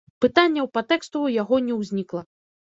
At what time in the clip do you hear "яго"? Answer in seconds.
1.41-1.61